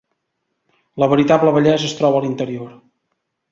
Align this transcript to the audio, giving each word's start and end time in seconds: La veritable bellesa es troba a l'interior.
La 1.03 1.09
veritable 1.11 1.53
bellesa 1.59 1.87
es 1.91 1.95
troba 2.01 2.19
a 2.21 2.25
l'interior. 2.27 2.75